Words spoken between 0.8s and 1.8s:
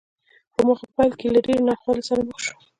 پيل کې له ډېرو